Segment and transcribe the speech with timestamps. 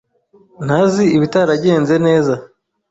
[0.65, 2.33] ntazi ibitaragenze neza.